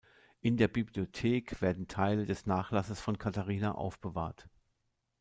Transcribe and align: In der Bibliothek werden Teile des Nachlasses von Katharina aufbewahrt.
In 0.39 0.57
der 0.57 0.67
Bibliothek 0.67 1.61
werden 1.61 1.87
Teile 1.87 2.25
des 2.25 2.47
Nachlasses 2.47 2.99
von 2.99 3.19
Katharina 3.19 3.73
aufbewahrt. 3.73 4.49